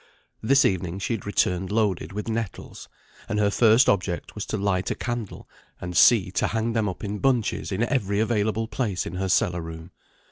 This 0.41 0.65
evening 0.65 0.97
she 0.97 1.13
had 1.13 1.27
returned 1.27 1.71
loaded 1.71 2.11
with 2.11 2.27
nettles, 2.27 2.89
and 3.29 3.37
her 3.37 3.51
first 3.51 3.87
object 3.87 4.33
was 4.33 4.47
to 4.47 4.57
light 4.57 4.89
a 4.89 4.95
candle 4.95 5.47
and 5.79 5.95
see 5.95 6.31
to 6.31 6.47
hang 6.47 6.73
them 6.73 6.89
up 6.89 7.03
in 7.03 7.19
bunches 7.19 7.71
in 7.71 7.83
every 7.83 8.19
available 8.19 8.67
place 8.67 9.05
in 9.05 9.13
her 9.17 9.29
cellar 9.29 9.61
room. 9.61 9.91